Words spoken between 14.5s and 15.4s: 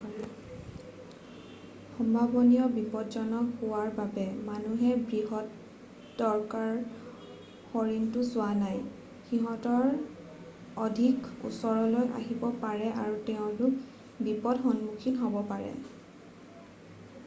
সন্মুখীন হ'ব